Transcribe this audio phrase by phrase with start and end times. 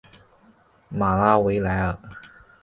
[0.89, 1.95] 马拉维莱尔。